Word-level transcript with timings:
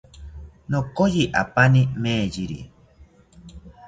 Nokoyi 0.69 1.23
apani 1.41 1.81
meyiri 2.01 2.59